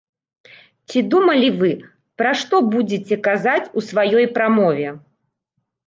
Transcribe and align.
Ці 0.93 1.03
думалі 1.11 1.49
вы, 1.59 1.69
пра 2.23 2.31
што 2.41 2.55
будзеце 2.73 3.15
казаць 3.31 3.71
у 3.77 3.87
сваёй 3.93 4.25
прамове? 4.39 4.87